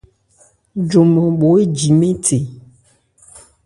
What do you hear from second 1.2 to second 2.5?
bho éji mɛ́n the.